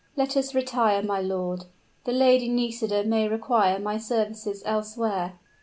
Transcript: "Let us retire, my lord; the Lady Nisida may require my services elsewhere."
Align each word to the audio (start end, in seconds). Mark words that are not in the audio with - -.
"Let 0.17 0.35
us 0.35 0.55
retire, 0.55 1.03
my 1.03 1.19
lord; 1.21 1.65
the 2.05 2.11
Lady 2.11 2.49
Nisida 2.49 3.03
may 3.03 3.27
require 3.27 3.77
my 3.77 3.99
services 3.99 4.63
elsewhere." 4.65 5.37